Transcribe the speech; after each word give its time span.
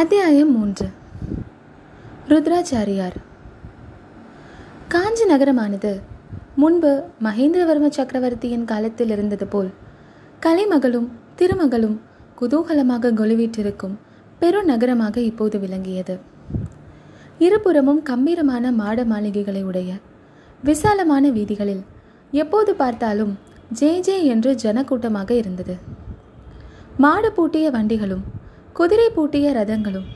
அத்தியாயம் 0.00 0.52
மூன்று. 0.56 0.88
ருத்ராச்சாரியார். 2.28 3.16
காஞ்சி 4.88 5.24
நகரமானது 5.24 6.00
முன்பு 6.54 7.02
மகேந்திரவர்ம 7.22 7.88
சக்கரவர்த்தியின் 7.88 8.64
காலத்தில் 8.64 9.10
இருந்தது 9.10 9.46
போல் 9.46 9.70
கலைமகளும் 10.46 11.08
திருமகளும் 11.38 11.96
குதூகலமாக 12.40 13.12
கொலுவிட்டிருக்கும் 13.12 13.98
பெருநகரமாக 14.40 15.16
இப்போது 15.16 15.58
விளங்கியது. 15.58 16.18
இருபுறமும் 17.38 18.02
கம்பீரமான 18.02 18.72
மாட 18.72 19.04
மாளிகைகளை 19.04 19.62
உடைய 19.62 19.92
விசாலமான 20.64 21.30
வீதிகளில் 21.30 21.84
எப்போது 22.30 22.74
பார்த்தாலும் 22.74 23.38
ஜே 23.72 24.00
ஜே 24.00 24.24
என்று 24.24 24.52
ஜனக்கூட்டமாக 24.62 25.30
இருந்தது. 25.30 25.76
மாடு 26.96 27.32
பூட்டிய 27.32 27.70
வண்டிகளும் 27.70 28.38
குதிரை 28.78 29.06
பூட்டிய 29.14 29.46
ரதங்களும் 29.52 30.08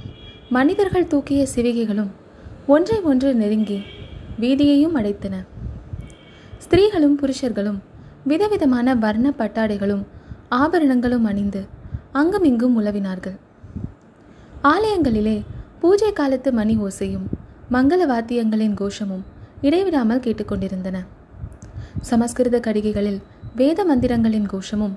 மனிதர்கள் 0.49 1.07
தூக்கிய 1.07 1.41
சிவிகைகளும் 1.55 2.11
ஒன்றை 2.67 2.99
ஒன்று 3.11 3.31
நெருங்கி 3.35 3.79
வீதியையும் 4.41 4.97
அடைத்தன. 4.99 5.35
ஸ்திரீகளும் 6.65 7.17
புருஷர்களும் 7.21 7.79
விதவிதமான 8.31 8.95
வர்ண 8.95 9.27
பட்டாடைகளும் 9.39 10.05
ஆபரணங்களும் 10.61 11.27
அணிந்து 11.31 11.62
அங்குமிங்கும் 12.12 12.77
உலவினார்கள். 12.81 13.37
ஆலயங்களிலே 14.73 15.37
பூஜை 15.81 16.12
காலத்து 16.12 16.53
மணி 16.53 16.77
ஓசையும் 16.87 17.27
மங்கள 17.73 18.01
வாத்தியங்களின் 18.12 18.77
கோஷமும் 18.81 19.25
இடைவிடாமல் 19.61 20.25
கேட்டுக்கொண்டிருந்தன 20.27 20.97
சமஸ்கிருத 22.11 22.57
கடிகைகளில் 22.61 23.21
வேத 23.57 23.81
மந்திரங்களின் 23.91 24.48
கோஷமும் 24.53 24.95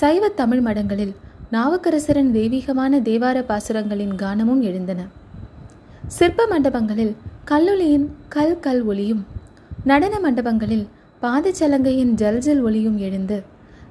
சைவ 0.00 0.28
தமிழ் 0.40 0.62
மடங்களில் 0.66 1.14
நாவுக்கரசரின் 1.52 2.30
தெய்வீகமான 2.30 3.00
தேவார 3.00 3.42
பாசுரங்களின் 3.42 4.14
கானமும் 4.14 4.60
எழுந்தன. 4.60 5.06
சிற்ப 6.06 6.46
மண்டபங்களில் 6.50 7.14
கல்லொலியின் 7.44 8.06
கல் 8.28 8.60
கல் 8.60 8.82
ஒளியும் 8.82 9.26
நடன 9.84 10.18
மண்டபங்களில் 10.18 10.86
பாதச்சலங்கையின் 11.22 12.12
ஜல் 12.14 12.38
ஜல் 12.38 12.98
எழுந்து 12.98 13.42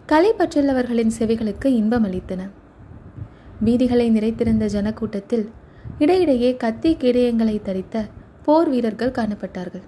கலை 0.05 0.33
பற்றுள்ளவர்களின் 0.37 1.11
செவிகளுக்கு 1.19 1.65
இன்பம் 1.65 2.05
அளித்தன. 2.05 2.49
வீதிகளை 3.63 4.09
நிறைத்திருந்த 4.09 4.65
ஜனக்கூட்டத்தில் 4.65 5.49
இடையிடையே 5.99 6.57
கத்தி 6.57 6.97
கேடயங்களை 6.99 7.61
தரித்த 7.61 8.05
போர் 8.45 8.69
வீரர்கள் 8.69 9.11
காணப்பட்டார்கள். 9.11 9.83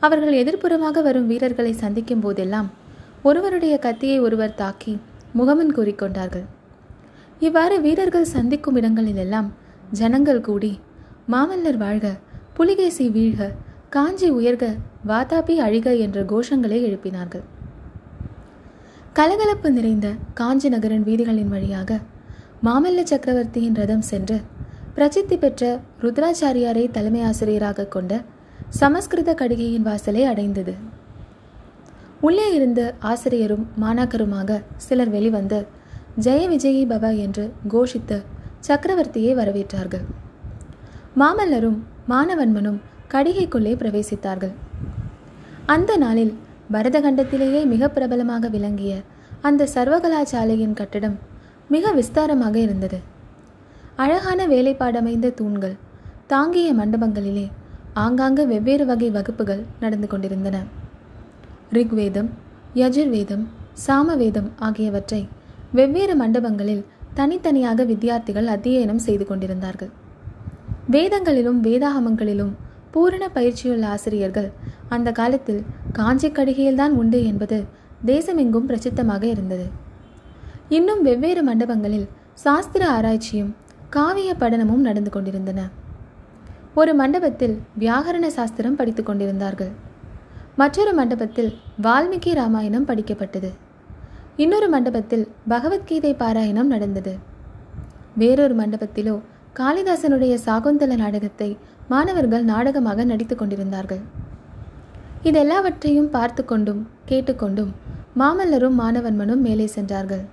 அவர்கள் 0.00 0.44
எதிர்ப்புறமாக 0.44 1.02
வரும் 1.02 1.26
வீரர்களை 1.26 1.72
சந்திக்கும் 1.72 2.20
போதெல்லாம் 2.20 2.70
ஒருவருடைய 3.22 3.78
கத்தியை 3.78 4.20
ஒருவர் 4.20 4.54
தாக்கி 4.54 4.98
முகமன் 5.32 5.74
கூறிக்கொண்டார்கள். 5.74 6.44
இவ்வாறு 7.44 7.76
வீரர்கள் 7.84 8.32
சந்திக்கும் 8.34 8.76
இடங்களிலெல்லாம் 8.80 9.48
ஜனங்கள் 10.00 10.44
கூடி 10.48 10.72
மாமல்லர் 11.32 11.78
வாழ்க 11.82 12.06
புலிகேசி 12.56 13.04
வீழ்க 13.16 13.48
காஞ்சி 13.94 14.28
உயர்க 14.38 14.64
வாதாபி 15.10 15.54
அழிக 15.66 15.86
என்ற 16.04 16.18
கோஷங்களை 16.32 16.78
எழுப்பினார்கள். 16.88 17.44
கலகலப்பு 19.18 19.68
நிறைந்த 19.70 20.08
காஞ்சி 20.40 20.68
நகரின் 20.68 21.06
வீதிகளின் 21.08 21.52
வழியாக 21.54 22.00
மாமல்ல 22.66 23.02
சக்கரவர்த்தியின் 23.12 23.78
ரதம் 23.80 24.06
சென்று 24.10 24.38
பிரசித்தி 24.96 25.36
பெற்ற 25.36 25.62
ருத்ராச்சாரியாரை 26.02 26.84
தலைமை 26.96 27.22
ஆசிரியராக 27.30 27.88
கொண்ட 27.94 28.12
சமஸ்கிருத 28.80 29.30
கடிகையின் 29.40 29.86
வாசலை 29.88 30.22
அடைந்தது. 30.32 30.74
உள்ளே 32.26 32.46
இருந்து 32.54 32.84
ஆசிரியரும் 33.12 33.64
மாணாக்கருமாக 33.82 34.60
சிலர் 34.86 35.14
வெளிவந்து 35.16 35.58
ஜெய 36.22 36.42
விஜயி 36.48 36.82
பவ 36.86 37.16
என்று 37.16 37.52
கோஷித்து 37.68 38.22
சக்கரவர்த்தியை 38.68 39.32
வரவேற்றார்கள். 39.34 40.04
மாமல்லரும் 41.20 41.78
மானவன்மனும் 42.08 42.80
கடிகைக்குள்ளே 43.10 43.72
பிரவேசித்தார்கள். 43.80 44.52
அந்த 45.66 45.96
நாளில் 45.96 46.34
பரதகண்டத்திலேயே 46.72 47.66
மிக 47.66 47.88
பிரபலமாக 47.88 48.48
விளங்கிய 48.48 48.94
அந்த 49.42 49.68
சர்வகலாசாலையின் 49.74 50.72
கட்டிடம் 50.72 51.18
மிக 51.68 51.92
விஸ்தாரமாக 51.92 52.56
இருந்தது. 52.56 52.98
அழகான 53.96 54.46
வேலைப்பாடமைந்த 54.46 55.34
தூண்கள் 55.34 55.76
தாங்கிய 56.26 56.74
மண்டபங்களிலே 56.74 57.50
ஆங்காங்கு 57.92 58.46
வெவ்வேறு 58.46 58.86
வகை 58.86 59.10
வகுப்புகள் 59.10 59.62
நடந்து 59.80 60.06
கொண்டிருந்தன. 60.06 60.56
ரிக்வேதம் 61.72 62.30
யஜுர்வேதம் 62.74 63.44
சாமவேதம் 63.72 64.50
ஆகியவற்றை 64.58 65.28
வெவ்வேறு 65.76 66.14
மண்டபங்களில் 66.16 66.82
தனித்தனியாக 67.14 67.84
வித்தியார்த்திகள் 67.84 68.48
அத்தியனம் 68.54 69.04
செய்து 69.06 69.26
கொண்டிருந்தார்கள். 69.26 69.90
வேதங்களிலும் 70.90 71.58
வேதாகமங்களிலும் 71.62 72.52
பூரண 72.90 73.28
பயிற்சியுள்ள 73.28 73.86
ஆசிரியர்கள் 73.86 74.52
அந்த 74.88 75.12
காலத்தில் 75.12 75.62
காஞ்சி 75.92 76.28
கடிகையில்தான் 76.28 76.94
உண்டு 77.00 77.26
என்பது 77.26 77.64
தேசமெங்கும் 78.06 78.68
பிரசித்தமாக 78.68 79.22
இருந்தது. 79.22 79.66
இன்னும் 80.68 81.02
வெவ்வேறு 81.02 81.42
மண்டபங்களில் 81.48 82.06
சாஸ்திர 82.34 82.88
ஆராய்ச்சியும் 82.88 83.54
காவிய 83.90 84.30
படனமும் 84.40 84.86
நடந்து 84.88 85.10
கொண்டிருந்தன. 85.10 85.68
ஒரு 86.74 86.94
மண்டபத்தில் 86.94 87.58
வியாகரண 87.78 88.26
சாஸ்திரம் 88.26 88.76
படித்துக் 88.76 89.06
கொண்டிருந்தார்கள். 89.06 89.70
மற்றொரு 90.56 90.94
மண்டபத்தில் 90.94 91.52
வால்மீகி 91.82 92.34
ராமாயணம் 92.34 92.88
படிக்கப்பட்டது. 92.88 93.52
இன்னொரு 94.42 94.68
மண்டபத்தில் 94.68 95.24
பகவத்கீதை 95.48 96.10
பாராயணம் 96.20 96.70
நடந்தது. 96.74 97.12
வேறொரு 98.20 98.54
மண்டபத்திலோ 98.60 99.14
காளிதாசனுடைய 99.58 100.34
சாகுந்தல 100.46 100.96
நாடகத்தை 101.02 101.48
மாணவர்கள் 101.92 102.44
நாடகமாக 102.50 103.04
நடித்துக் 103.10 103.40
கொண்டிருந்தார்கள். 103.40 104.00
இதெல்லாவற்றையும் 105.28 106.08
பார்த்து 106.16 106.44
கொண்டும் 106.44 106.80
கேட்டுக்கொண்டும் 107.10 107.70
மாமல்லரும் 108.22 108.76
மாணவன்மனும் 108.82 109.44
மேலே 109.46 109.66
சென்றார்கள். 109.76 110.24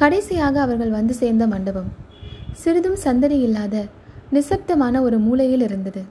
கடைசியாக 0.00 0.56
அவர்கள் 0.64 0.96
வந்து 0.98 1.14
சேர்ந்த 1.20 1.44
மண்டபம் 1.52 1.92
சிறிதும் 2.62 2.98
சந்தடி 3.04 3.38
இல்லாத 3.40 3.84
நிசப்தமான 4.32 5.00
ஒரு 5.06 5.18
மூலையில் 5.26 5.66
இருந்தது. 5.68 6.02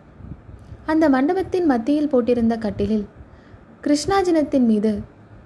அந்த 0.86 1.06
மண்டபத்தின் 1.18 1.70
மத்தியில் 1.74 2.12
போட்டிருந்த 2.14 2.56
கட்டிலில் 2.58 3.06
கிருஷ்ணாஜினத்தின் 3.86 4.66
மீது 4.72 4.92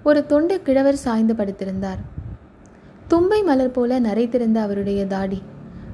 ஒரு 0.02 0.26
தொண்டு 0.26 0.62
கிழவர் 0.62 1.02
சாய்ந்து 1.04 1.34
படுத்திருந்தார். 1.34 2.00
தும்பை 3.08 3.42
மலர் 3.42 3.70
போல 3.70 4.00
நரைத்திருந்த 4.00 4.54
அவருடைய 4.54 5.06
தாடி 5.06 5.42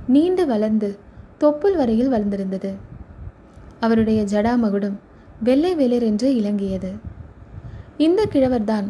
நீண்டு 0.06 0.46
வளர்ந்து 0.46 0.98
தொப்புள் 1.40 1.76
வரையில் 1.76 2.12
வளர்ந்திருந்தது. 2.12 2.70
அவருடைய 3.80 4.22
ஜடா 4.22 4.56
மகுடம் 4.56 5.00
வெள்ளை 5.42 5.72
வெளிரென்று 5.76 6.22
இலங்கியது. 6.22 6.92
இந்த 7.96 8.26
கிழவர்தான் 8.32 8.86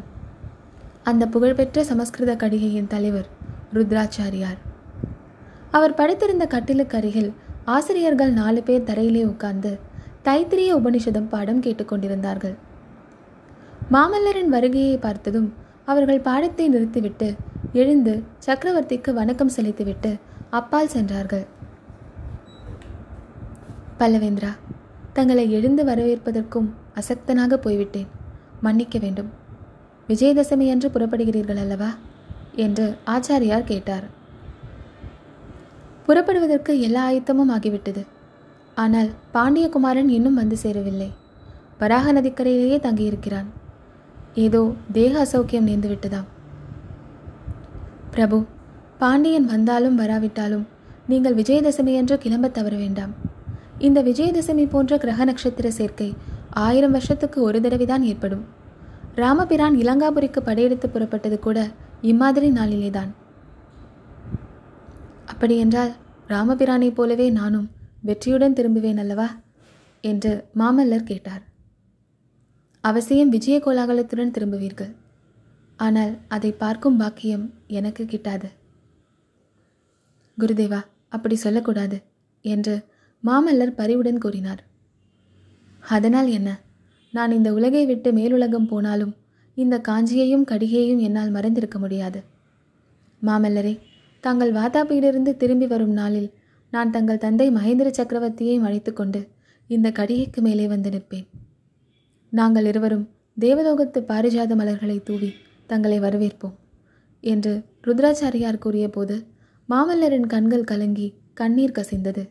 அந்த 1.03 1.27
புகழ்பெற்ற 1.27 1.85
சமஸ்கிருத 1.85 2.37
கடிகையின் 2.37 2.87
தலைவர் 2.87 3.29
ருத்ராச்சாரியார். 3.75 4.61
அவர் 5.71 5.95
படுத்திருந்த 5.95 6.47
கட்டிலுக்கு 6.47 6.97
அருகில் 6.97 7.33
ஆசிரியர்கள் 7.65 8.33
நாலு 8.33 8.63
பேர் 8.63 8.89
தரையிலே 8.91 9.25
உட்கார்ந்து 9.25 9.79
தைத்திரிய 10.25 10.71
உபனிஷதம் 10.75 11.29
பாடம் 11.29 11.63
கேட்டுக்கொண்டிருந்தார்கள் 11.63 12.57
மாமல்லரின் 13.93 14.49
வருகையை 14.49 14.97
பார்த்ததும் 14.97 15.53
அவர்கள் 15.85 16.21
பாடத்தை 16.21 16.69
நிறுத்திவிட்டு 16.69 17.35
எழுந்து 17.73 18.23
சக்கரவர்த்திக்கு 18.47 19.11
வணக்கம் 19.11 19.49
செலுத்திவிட்டு 19.49 20.17
அப்பால் 20.51 20.89
சென்றார்கள். 20.89 21.47
பல்லவேந்திரா 23.99 24.51
தங்களை 25.13 25.53
எழுந்து 25.53 25.85
வரவேற்பதற்கும் 25.85 26.75
அசக்தனாக 26.95 27.55
போய்விட்டேன். 27.55 28.07
மன்னிக்க 28.61 28.99
வேண்டும். 28.99 29.31
விஜயதசமி 30.09 30.71
அன்று 30.71 30.89
புறப்படுகிறீர்கள் 30.89 31.57
அல்லவா? 31.57 31.91
என்று 32.55 32.97
ஆச்சாரியார் 33.07 33.65
கேட்டார். 33.65 34.05
புறப்படுவதற்கு 36.07 36.81
எல்லா 36.81 37.11
ஆயத்தமும் 37.11 37.51
ஆகிவிட்டது. 37.51 38.07
ஆனால் 38.75 39.11
பாண்டியகுமாரன் 39.35 40.09
இன்னும் 40.09 40.35
வந்து 40.35 40.57
சேரவில்லை. 40.57 41.13
வராக 41.79 42.13
நதிக்கரையிலேயே 42.13 42.81
தங்கியிருக்கிறான். 42.81 43.65
ஏதோ 44.37 44.73
தேக 44.93 45.25
அசௌக்கியம் 45.25 45.69
நேர்ந்து 45.69 45.91
விட்டதாம் 45.93 46.25
பிரபு 48.11 48.45
பாண்டியன் 48.99 49.45
வந்தாலும் 49.45 49.99
வராவிட்டாலும் 49.99 50.67
நீங்கள் 51.09 51.35
விஜயதசமி 51.35 51.95
என்று 51.95 52.19
கிளம்ப 52.19 52.49
தவற 52.49 52.77
வேண்டாம். 52.77 53.11
இந்த 53.79 54.03
விஜயதசமி 54.03 54.69
போன்ற 54.69 54.99
கிரக 54.99 55.25
நட்சத்திர 55.25 55.71
சேர்க்கை 55.71 56.15
ஆயிரம் 56.51 56.91
வருஷத்துக்கு 56.91 57.43
ஒரு 57.43 57.61
தடவைதான் 57.61 58.01
ஏற்படும். 58.01 58.45
ராமபிரான் 59.15 59.77
இலங்காபுரிக்கு 59.77 60.41
படையெடுத்து 60.41 60.89
புறப்பட்டது 60.89 61.39
கூட 61.39 61.71
இம்மாதிரி 62.01 62.51
நாளிலேதான். 62.51 63.11
அப்படியென்றால் 65.27 65.93
ராமபிரானைப் 66.29 66.95
போலவே 66.95 67.31
நானும் 67.31 67.71
வெற்றியுடன் 68.01 68.53
திரும்புவேன் 68.53 68.99
அல்லவா? 68.99 69.29
என்று 70.01 70.47
மாமல்லர் 70.59 71.11
கேட்டார். 71.11 71.46
அவசியம் 72.89 73.33
விஜய 73.35 73.57
கோலாகலத்துடன் 73.65 74.33
திரும்புவீர்கள். 74.37 74.93
ஆனால் 75.77 76.13
அதை 76.29 76.51
பார்க்கும் 76.63 76.99
பாக்கியம் 77.01 77.47
எனக்கு 77.79 78.03
கிட்டாது. 78.05 78.49
குருதேவா 80.39 80.81
அப்படி 81.09 81.37
சொல்லக்கூடாது 81.45 81.99
என்று 82.45 82.75
மாமல்லர் 83.23 83.79
பரிவுடன் 83.81 84.23
கூறினார். 84.25 84.63
அதனால் 85.95 86.29
என்ன? 86.39 86.51
நான் 87.15 87.35
இந்த 87.39 87.49
உலகை 87.59 87.83
விட்டு 87.87 88.09
மேலுலகம் 88.13 88.69
போனாலும் 88.73 89.15
இந்த 89.57 89.77
காஞ்சியையும் 89.89 90.49
கடிகையையும் 90.51 91.03
என்னால் 91.07 91.35
மறைந்திருக்க 91.37 91.79
முடியாது. 91.79 92.21
மாமல்லரே 93.23 93.75
தாங்கள் 94.25 94.53
வாதாபியிலிருந்து 94.59 95.33
திரும்பி 95.43 95.67
வரும் 95.67 95.95
நாளில் 96.01 96.29
நான் 96.73 96.91
தங்கள் 96.91 97.23
தந்தை 97.25 97.49
மகேந்திர 97.57 97.91
சக்கரவர்த்தியை 97.99 98.57
அழைத்து 98.69 98.93
கொண்டு 98.93 99.21
இந்த 99.71 99.89
கடிகைக்கு 99.91 100.41
மேலே 100.47 100.67
வந்து 100.75 100.91
நிற்பேன். 100.91 101.27
நாங்கள் 102.39 102.65
இருவரும் 102.65 103.05
தேவலோகத்து 103.41 103.99
பாரிஜாத 104.01 104.55
மலர்களை 104.55 104.97
தூவி 105.03 105.29
தங்களை 105.67 105.99
வரவேற்போம் 106.01 106.57
என்று 107.25 107.53
ருத்ராச்சாரியார் 107.85 108.59
கூறியபோது 108.59 109.17
மாமல்லரின் 109.69 110.27
கண்கள் 110.27 110.65
கலங்கி 110.65 111.07
கண்ணீர் 111.35 111.77
கசிந்தது. 111.79 112.23